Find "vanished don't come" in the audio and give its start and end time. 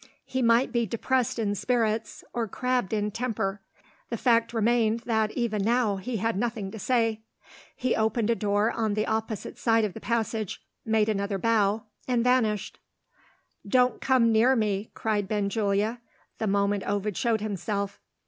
12.23-14.31